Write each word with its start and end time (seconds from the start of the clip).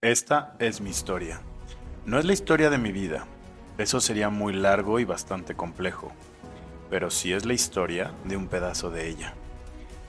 Esta 0.00 0.54
es 0.60 0.80
mi 0.80 0.90
historia. 0.90 1.40
No 2.06 2.20
es 2.20 2.24
la 2.24 2.32
historia 2.32 2.70
de 2.70 2.78
mi 2.78 2.92
vida. 2.92 3.26
Eso 3.78 4.00
sería 4.00 4.30
muy 4.30 4.52
largo 4.52 5.00
y 5.00 5.04
bastante 5.04 5.56
complejo. 5.56 6.12
Pero 6.88 7.10
sí 7.10 7.32
es 7.32 7.44
la 7.44 7.54
historia 7.54 8.12
de 8.22 8.36
un 8.36 8.46
pedazo 8.46 8.92
de 8.92 9.08
ella. 9.08 9.34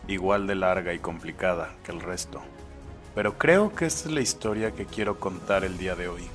Igual 0.07 0.45
de 0.45 0.53
larga 0.53 0.93
y 0.93 0.99
complicada 0.99 1.73
que 1.83 1.91
el 1.91 2.01
resto. 2.01 2.39
Pero 3.15 3.39
creo 3.39 3.73
que 3.73 3.87
esta 3.87 4.09
es 4.09 4.13
la 4.13 4.21
historia 4.21 4.75
que 4.75 4.85
quiero 4.85 5.19
contar 5.19 5.63
el 5.63 5.79
día 5.79 5.95
de 5.95 6.07
hoy. 6.07 6.27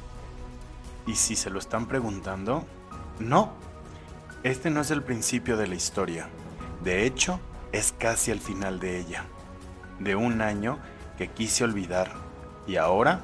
Y 1.07 1.15
si 1.15 1.37
se 1.37 1.49
lo 1.49 1.61
están 1.61 1.87
preguntando, 1.87 2.65
no. 3.21 3.53
Este 4.43 4.69
no 4.69 4.81
es 4.81 4.91
el 4.91 5.05
principio 5.05 5.57
de 5.57 5.69
la 5.69 5.77
historia. 5.77 6.27
De 6.83 7.07
hecho, 7.07 7.39
es 7.71 7.95
casi 7.97 8.33
el 8.33 8.41
final 8.41 8.81
de 8.81 8.99
ella. 8.99 9.27
De 10.01 10.17
un 10.17 10.41
año 10.41 10.81
que 11.17 11.29
quise 11.29 11.63
olvidar 11.63 12.11
y 12.67 12.77
ahora 12.77 13.21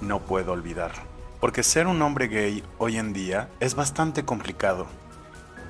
no 0.00 0.20
puedo 0.20 0.52
olvidar. 0.52 0.92
Porque 1.40 1.62
ser 1.62 1.86
un 1.86 2.02
hombre 2.02 2.28
gay 2.28 2.64
hoy 2.78 2.96
en 2.96 3.12
día 3.12 3.48
es 3.60 3.74
bastante 3.74 4.24
complicado. 4.24 4.86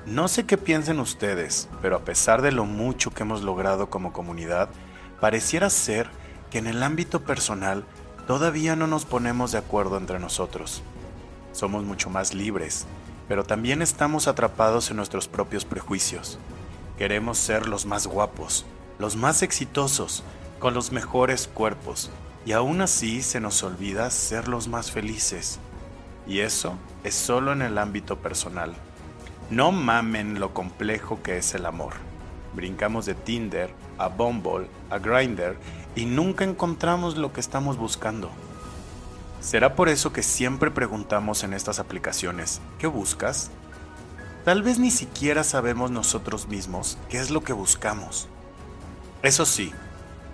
No 0.05 0.27
sé 0.27 0.45
qué 0.45 0.57
piensen 0.57 0.99
ustedes, 0.99 1.69
pero 1.81 1.97
a 1.97 2.05
pesar 2.05 2.41
de 2.41 2.51
lo 2.51 2.65
mucho 2.65 3.11
que 3.11 3.23
hemos 3.23 3.43
logrado 3.43 3.89
como 3.89 4.11
comunidad, 4.11 4.69
pareciera 5.19 5.69
ser 5.69 6.09
que 6.49 6.57
en 6.57 6.67
el 6.67 6.81
ámbito 6.81 7.21
personal 7.21 7.85
todavía 8.25 8.75
no 8.75 8.87
nos 8.87 9.05
ponemos 9.05 9.51
de 9.51 9.59
acuerdo 9.59 9.97
entre 9.97 10.19
nosotros. 10.19 10.81
Somos 11.51 11.83
mucho 11.83 12.09
más 12.09 12.33
libres, 12.33 12.87
pero 13.27 13.43
también 13.43 13.81
estamos 13.81 14.27
atrapados 14.27 14.89
en 14.89 14.97
nuestros 14.97 15.27
propios 15.27 15.65
prejuicios. 15.65 16.39
Queremos 16.97 17.37
ser 17.37 17.67
los 17.67 17.85
más 17.85 18.07
guapos, 18.07 18.65
los 18.97 19.15
más 19.15 19.43
exitosos, 19.43 20.23
con 20.59 20.73
los 20.73 20.91
mejores 20.91 21.47
cuerpos, 21.47 22.09
y 22.45 22.53
aún 22.53 22.81
así 22.81 23.21
se 23.21 23.39
nos 23.39 23.63
olvida 23.63 24.09
ser 24.11 24.47
los 24.47 24.67
más 24.67 24.91
felices. 24.91 25.59
Y 26.27 26.39
eso 26.39 26.75
es 27.03 27.15
solo 27.15 27.51
en 27.53 27.61
el 27.61 27.77
ámbito 27.77 28.17
personal. 28.17 28.73
No 29.49 29.71
mamen 29.71 30.39
lo 30.39 30.53
complejo 30.53 31.21
que 31.23 31.37
es 31.37 31.55
el 31.55 31.65
amor. 31.65 31.93
Brincamos 32.53 33.05
de 33.05 33.15
Tinder 33.15 33.73
a 33.97 34.07
Bumble 34.07 34.67
a 34.89 34.99
Grindr 34.99 35.57
y 35.95 36.05
nunca 36.05 36.43
encontramos 36.43 37.17
lo 37.17 37.33
que 37.33 37.41
estamos 37.41 37.77
buscando. 37.77 38.29
¿Será 39.41 39.75
por 39.75 39.89
eso 39.89 40.11
que 40.11 40.21
siempre 40.21 40.69
preguntamos 40.69 41.43
en 41.43 41.53
estas 41.53 41.79
aplicaciones, 41.79 42.61
¿qué 42.77 42.87
buscas? 42.87 43.51
Tal 44.43 44.63
vez 44.63 44.79
ni 44.79 44.91
siquiera 44.91 45.43
sabemos 45.43 45.91
nosotros 45.91 46.47
mismos 46.47 46.97
qué 47.09 47.19
es 47.19 47.29
lo 47.29 47.41
que 47.41 47.53
buscamos. 47.53 48.27
Eso 49.21 49.45
sí, 49.45 49.73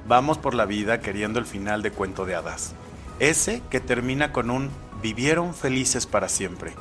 vamos 0.08 0.38
por 0.38 0.54
la 0.54 0.66
vida 0.66 1.00
queriendo 1.00 1.40
el 1.40 1.46
final 1.46 1.82
de 1.82 1.92
cuento 1.92 2.26
de 2.26 2.36
hadas. 2.36 2.74
Ese 3.20 3.62
que 3.70 3.80
termina 3.80 4.32
con 4.32 4.50
un 4.50 4.70
vivieron 5.02 5.54
felices 5.54 6.06
para 6.06 6.30
siempre. 6.30 6.74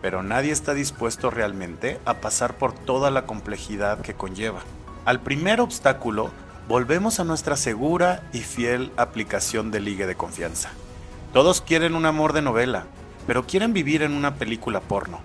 Pero 0.00 0.22
nadie 0.22 0.52
está 0.52 0.74
dispuesto 0.74 1.30
realmente 1.30 2.00
a 2.04 2.14
pasar 2.14 2.58
por 2.58 2.72
toda 2.72 3.10
la 3.10 3.24
complejidad 3.24 4.00
que 4.00 4.14
conlleva. 4.14 4.60
Al 5.04 5.20
primer 5.20 5.60
obstáculo, 5.60 6.30
volvemos 6.68 7.20
a 7.20 7.24
nuestra 7.24 7.56
segura 7.56 8.28
y 8.32 8.40
fiel 8.40 8.92
aplicación 8.96 9.70
de 9.70 9.80
ligue 9.80 10.06
de 10.06 10.16
confianza. 10.16 10.70
Todos 11.32 11.60
quieren 11.60 11.94
un 11.94 12.06
amor 12.06 12.32
de 12.32 12.42
novela, 12.42 12.86
pero 13.26 13.46
quieren 13.46 13.72
vivir 13.72 14.02
en 14.02 14.12
una 14.12 14.34
película 14.34 14.80
porno. 14.80 15.20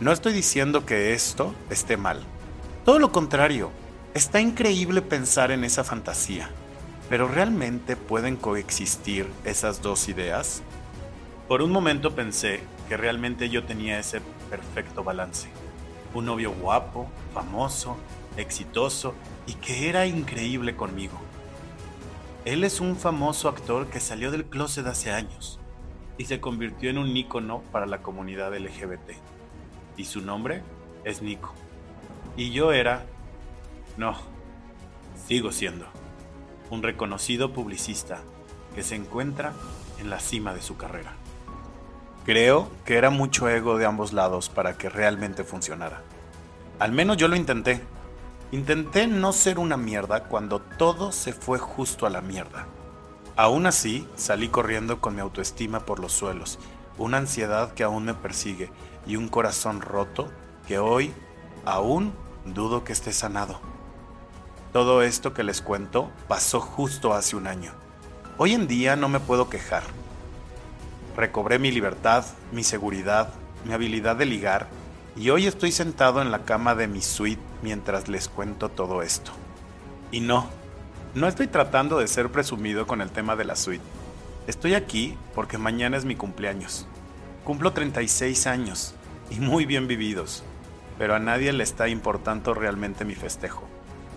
No 0.00 0.10
estoy 0.10 0.32
diciendo 0.32 0.84
que 0.84 1.12
esto 1.12 1.54
esté 1.70 1.96
mal. 1.96 2.20
Todo 2.84 2.98
lo 2.98 3.12
contrario, 3.12 3.70
Está 4.14 4.42
increíble 4.42 5.00
pensar 5.00 5.50
en 5.52 5.64
esa 5.64 5.84
fantasía, 5.84 6.50
pero 7.08 7.28
¿realmente 7.28 7.96
pueden 7.96 8.36
coexistir 8.36 9.26
esas 9.46 9.80
dos 9.80 10.06
ideas? 10.06 10.62
Por 11.48 11.62
un 11.62 11.70
momento 11.70 12.14
pensé 12.14 12.60
que 12.90 12.98
realmente 12.98 13.48
yo 13.48 13.64
tenía 13.64 13.98
ese 13.98 14.20
perfecto 14.50 15.02
balance. 15.02 15.48
Un 16.12 16.26
novio 16.26 16.52
guapo, 16.52 17.08
famoso, 17.32 17.96
exitoso 18.36 19.14
y 19.46 19.54
que 19.54 19.88
era 19.88 20.04
increíble 20.04 20.76
conmigo. 20.76 21.18
Él 22.44 22.64
es 22.64 22.80
un 22.80 22.96
famoso 22.96 23.48
actor 23.48 23.86
que 23.86 23.98
salió 23.98 24.30
del 24.30 24.44
closet 24.44 24.86
hace 24.88 25.10
años 25.10 25.58
y 26.18 26.26
se 26.26 26.38
convirtió 26.38 26.90
en 26.90 26.98
un 26.98 27.16
ícono 27.16 27.62
para 27.72 27.86
la 27.86 28.02
comunidad 28.02 28.54
LGBT. 28.54 29.16
Y 29.96 30.04
su 30.04 30.20
nombre 30.20 30.60
es 31.02 31.22
Nico. 31.22 31.54
Y 32.36 32.50
yo 32.50 32.72
era 32.72 33.06
no, 33.96 34.16
sigo 35.26 35.52
siendo 35.52 35.86
un 36.70 36.82
reconocido 36.82 37.52
publicista 37.52 38.20
que 38.74 38.82
se 38.82 38.94
encuentra 38.94 39.52
en 39.98 40.08
la 40.08 40.20
cima 40.20 40.54
de 40.54 40.62
su 40.62 40.76
carrera. 40.76 41.12
Creo 42.24 42.70
que 42.84 42.96
era 42.96 43.10
mucho 43.10 43.48
ego 43.48 43.76
de 43.76 43.84
ambos 43.84 44.12
lados 44.12 44.48
para 44.48 44.78
que 44.78 44.88
realmente 44.88 45.44
funcionara. 45.44 46.02
Al 46.78 46.92
menos 46.92 47.18
yo 47.18 47.28
lo 47.28 47.36
intenté. 47.36 47.82
Intenté 48.52 49.06
no 49.06 49.32
ser 49.32 49.58
una 49.58 49.76
mierda 49.76 50.24
cuando 50.24 50.60
todo 50.60 51.12
se 51.12 51.32
fue 51.32 51.58
justo 51.58 52.06
a 52.06 52.10
la 52.10 52.20
mierda. 52.20 52.66
Aún 53.36 53.66
así, 53.66 54.08
salí 54.14 54.48
corriendo 54.48 55.00
con 55.00 55.14
mi 55.14 55.20
autoestima 55.20 55.80
por 55.80 56.00
los 56.00 56.12
suelos, 56.12 56.58
una 56.98 57.18
ansiedad 57.18 57.72
que 57.72 57.82
aún 57.82 58.04
me 58.04 58.14
persigue 58.14 58.70
y 59.06 59.16
un 59.16 59.28
corazón 59.28 59.80
roto 59.80 60.30
que 60.66 60.78
hoy 60.78 61.12
aún 61.64 62.12
dudo 62.44 62.84
que 62.84 62.92
esté 62.92 63.12
sanado. 63.12 63.71
Todo 64.72 65.02
esto 65.02 65.34
que 65.34 65.42
les 65.42 65.60
cuento 65.60 66.10
pasó 66.28 66.58
justo 66.58 67.12
hace 67.12 67.36
un 67.36 67.46
año. 67.46 67.72
Hoy 68.38 68.54
en 68.54 68.66
día 68.66 68.96
no 68.96 69.10
me 69.10 69.20
puedo 69.20 69.50
quejar. 69.50 69.82
Recobré 71.14 71.58
mi 71.58 71.70
libertad, 71.70 72.24
mi 72.52 72.64
seguridad, 72.64 73.34
mi 73.66 73.74
habilidad 73.74 74.16
de 74.16 74.24
ligar 74.24 74.68
y 75.14 75.28
hoy 75.28 75.46
estoy 75.46 75.72
sentado 75.72 76.22
en 76.22 76.30
la 76.30 76.46
cama 76.46 76.74
de 76.74 76.88
mi 76.88 77.02
suite 77.02 77.42
mientras 77.60 78.08
les 78.08 78.28
cuento 78.28 78.70
todo 78.70 79.02
esto. 79.02 79.32
Y 80.10 80.20
no, 80.20 80.48
no 81.14 81.28
estoy 81.28 81.48
tratando 81.48 81.98
de 81.98 82.08
ser 82.08 82.30
presumido 82.30 82.86
con 82.86 83.02
el 83.02 83.10
tema 83.10 83.36
de 83.36 83.44
la 83.44 83.56
suite. 83.56 83.84
Estoy 84.46 84.72
aquí 84.72 85.18
porque 85.34 85.58
mañana 85.58 85.98
es 85.98 86.06
mi 86.06 86.16
cumpleaños. 86.16 86.86
Cumplo 87.44 87.74
36 87.74 88.46
años 88.46 88.94
y 89.28 89.38
muy 89.38 89.66
bien 89.66 89.86
vividos, 89.86 90.44
pero 90.96 91.14
a 91.14 91.18
nadie 91.18 91.52
le 91.52 91.62
está 91.62 91.88
importando 91.88 92.54
realmente 92.54 93.04
mi 93.04 93.14
festejo. 93.14 93.68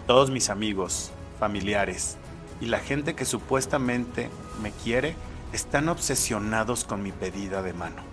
Todos 0.07 0.29
mis 0.29 0.51
amigos, 0.51 1.11
familiares 1.39 2.17
y 2.61 2.67
la 2.67 2.77
gente 2.77 3.15
que 3.15 3.25
supuestamente 3.25 4.29
me 4.61 4.69
quiere 4.71 5.15
están 5.51 5.89
obsesionados 5.89 6.85
con 6.85 7.01
mi 7.01 7.11
pedida 7.11 7.63
de 7.63 7.73
mano, 7.73 8.03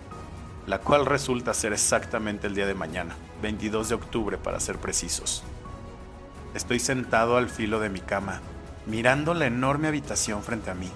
la 0.65 0.79
cual 0.79 1.05
resulta 1.05 1.53
ser 1.53 1.71
exactamente 1.71 2.47
el 2.47 2.55
día 2.55 2.65
de 2.65 2.73
mañana, 2.73 3.15
22 3.43 3.89
de 3.89 3.95
octubre 3.95 4.37
para 4.39 4.59
ser 4.59 4.79
precisos. 4.79 5.43
Estoy 6.55 6.79
sentado 6.79 7.37
al 7.37 7.47
filo 7.47 7.79
de 7.79 7.89
mi 7.89 7.99
cama, 7.99 8.41
mirando 8.87 9.35
la 9.35 9.45
enorme 9.45 9.87
habitación 9.87 10.41
frente 10.41 10.71
a 10.71 10.75
mí. 10.75 10.89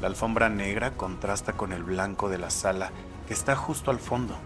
La 0.00 0.06
alfombra 0.06 0.48
negra 0.48 0.92
contrasta 0.92 1.54
con 1.54 1.72
el 1.72 1.82
blanco 1.82 2.28
de 2.28 2.38
la 2.38 2.50
sala 2.50 2.92
que 3.26 3.34
está 3.34 3.56
justo 3.56 3.90
al 3.90 3.98
fondo. 3.98 4.38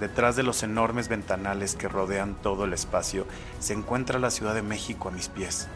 Detrás 0.00 0.36
de 0.36 0.42
los 0.42 0.62
enormes 0.62 1.08
ventanales 1.08 1.74
que 1.74 1.88
rodean 1.88 2.34
todo 2.42 2.64
el 2.64 2.74
espacio 2.74 3.26
se 3.60 3.72
encuentra 3.72 4.18
la 4.18 4.30
Ciudad 4.30 4.54
de 4.54 4.62
México 4.62 5.08
a 5.08 5.12
mis 5.12 5.28
pies. 5.28 5.68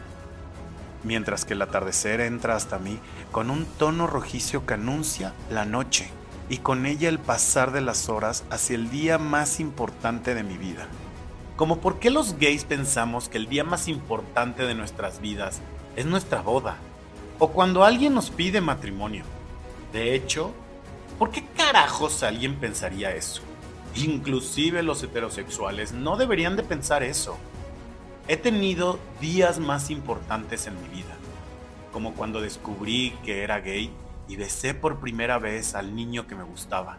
Mientras 1.03 1.43
que 1.43 1.53
el 1.53 1.61
atardecer 1.63 2.21
entra 2.21 2.55
hasta 2.55 2.77
mí 2.77 2.99
con 3.31 3.49
un 3.49 3.65
tono 3.65 4.05
rojizo 4.05 4.65
que 4.67 4.75
anuncia 4.75 5.33
la 5.49 5.65
noche 5.65 6.11
y 6.49 6.57
con 6.57 6.85
ella 6.85 7.09
el 7.09 7.17
pasar 7.17 7.71
de 7.71 7.81
las 7.81 8.09
horas 8.09 8.43
hacia 8.51 8.75
el 8.75 8.91
día 8.91 9.17
más 9.17 9.59
importante 9.59 10.35
de 10.35 10.43
mi 10.43 10.57
vida. 10.57 10.85
Como 11.55 11.79
por 11.79 11.97
qué 11.97 12.11
los 12.11 12.37
gays 12.37 12.63
pensamos 12.63 13.27
que 13.27 13.39
el 13.39 13.47
día 13.47 13.63
más 13.63 13.87
importante 13.87 14.63
de 14.63 14.75
nuestras 14.75 15.19
vidas 15.19 15.61
es 15.95 16.05
nuestra 16.05 16.41
boda 16.41 16.77
o 17.39 17.47
cuando 17.47 17.83
alguien 17.83 18.13
nos 18.13 18.29
pide 18.29 18.61
matrimonio. 18.61 19.23
De 19.91 20.13
hecho, 20.13 20.51
¿por 21.17 21.31
qué 21.31 21.43
carajos 21.57 22.21
alguien 22.21 22.59
pensaría 22.59 23.15
eso? 23.15 23.41
Inclusive 23.95 24.83
los 24.83 25.03
heterosexuales 25.03 25.91
no 25.91 26.15
deberían 26.15 26.55
de 26.55 26.63
pensar 26.63 27.03
eso. 27.03 27.37
He 28.27 28.37
tenido 28.37 28.99
días 29.19 29.59
más 29.59 29.89
importantes 29.89 30.67
en 30.67 30.81
mi 30.81 30.87
vida, 30.87 31.15
como 31.91 32.13
cuando 32.13 32.39
descubrí 32.39 33.13
que 33.25 33.43
era 33.43 33.59
gay 33.59 33.91
y 34.27 34.37
besé 34.37 34.73
por 34.73 34.99
primera 34.99 35.39
vez 35.39 35.75
al 35.75 35.95
niño 35.95 36.27
que 36.27 36.35
me 36.35 36.43
gustaba. 36.43 36.97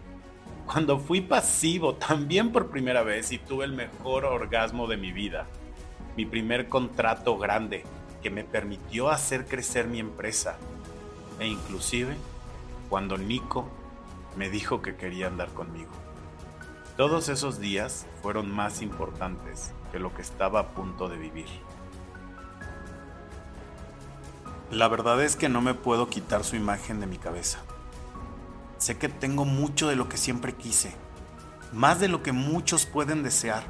Cuando 0.67 0.99
fui 0.99 1.23
pasivo 1.23 1.94
también 1.94 2.53
por 2.53 2.71
primera 2.71 3.03
vez 3.03 3.33
y 3.33 3.39
tuve 3.39 3.65
el 3.65 3.73
mejor 3.73 4.25
orgasmo 4.25 4.87
de 4.87 4.97
mi 4.97 5.12
vida. 5.12 5.47
Mi 6.17 6.27
primer 6.27 6.69
contrato 6.69 7.39
grande 7.39 7.85
que 8.23 8.31
me 8.31 8.44
permitió 8.44 9.09
hacer 9.09 9.47
crecer 9.47 9.87
mi 9.89 9.99
empresa. 9.99 10.59
E 11.41 11.47
inclusive 11.47 12.15
cuando 12.91 13.17
Nico 13.17 13.69
me 14.37 14.50
dijo 14.50 14.83
que 14.83 14.97
quería 14.97 15.29
andar 15.29 15.49
conmigo. 15.49 15.91
Todos 16.97 17.31
esos 17.31 17.59
días 17.59 18.05
fueron 18.21 18.55
más 18.55 18.83
importantes 18.83 19.73
que 19.91 19.99
lo 19.99 20.15
que 20.15 20.21
estaba 20.21 20.61
a 20.61 20.69
punto 20.75 21.09
de 21.09 21.17
vivir. 21.17 21.47
La 24.71 24.89
verdad 24.89 25.23
es 25.23 25.35
que 25.35 25.49
no 25.49 25.62
me 25.62 25.73
puedo 25.73 26.11
quitar 26.11 26.44
su 26.44 26.55
imagen 26.55 27.00
de 27.00 27.06
mi 27.06 27.17
cabeza. 27.17 27.61
Sé 28.77 28.99
que 28.99 29.09
tengo 29.09 29.47
mucho 29.47 29.89
de 29.89 29.97
lo 29.97 30.11
que 30.11 30.19
siempre 30.19 30.55
quise, 30.55 30.94
más 31.73 31.99
de 31.99 32.09
lo 32.09 32.23
que 32.23 32.33
muchos 32.33 32.85
pueden 32.85 33.23
desear. 33.23 33.62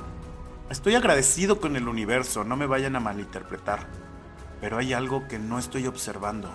Estoy 0.69 0.97
agradecido 0.97 1.61
con 1.61 1.77
el 1.77 1.87
universo, 1.87 2.43
no 2.43 2.57
me 2.57 2.67
vayan 2.67 2.97
a 2.97 3.01
malinterpretar, 3.01 3.87
pero 4.61 4.79
hay 4.79 4.95
algo 4.95 5.29
que 5.29 5.39
no 5.39 5.61
estoy 5.61 5.87
observando, 5.87 6.51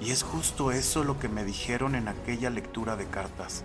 y 0.00 0.10
es 0.10 0.24
justo 0.24 0.72
eso 0.72 1.04
lo 1.04 1.20
que 1.20 1.28
me 1.28 1.44
dijeron 1.44 1.94
en 1.94 2.08
aquella 2.08 2.50
lectura 2.50 2.96
de 2.96 3.06
cartas. 3.06 3.62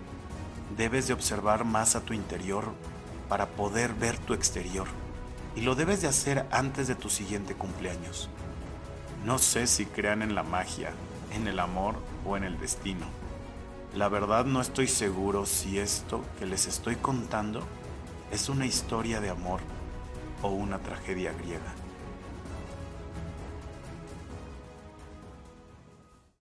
Debes 0.78 1.08
de 1.08 1.14
observar 1.14 1.64
más 1.64 1.96
a 1.96 2.02
tu 2.02 2.14
interior 2.14 2.66
para 3.30 3.48
poder 3.48 3.94
ver 3.94 4.18
tu 4.18 4.34
exterior, 4.34 4.88
y 5.56 5.62
lo 5.62 5.76
debes 5.76 6.02
de 6.02 6.08
hacer 6.08 6.46
antes 6.52 6.88
de 6.88 6.96
tu 6.96 7.10
siguiente 7.10 7.56
cumpleaños. 7.56 8.30
No 9.26 9.38
sé 9.38 9.68
si 9.68 9.86
crean 9.86 10.22
en 10.22 10.36
la 10.36 10.44
magia, 10.44 10.92
en 11.34 11.48
el 11.48 11.60
amor 11.60 11.96
o 12.26 12.38
en 12.38 12.44
el 12.44 12.60
destino. 12.60 13.06
La 13.96 14.10
verdad 14.10 14.46
no 14.46 14.60
estoy 14.60 14.88
seguro 14.88 15.46
si 15.46 15.80
esto 15.80 16.22
que 16.38 16.46
les 16.46 16.68
estoy 16.68 16.96
contando 16.98 17.62
es 18.32 18.50
una 18.50 18.66
historia 18.66 19.22
de 19.22 19.30
amor 19.30 19.62
o 20.42 20.50
una 20.50 20.80
tragedia 20.80 21.32
griega. 21.32 21.74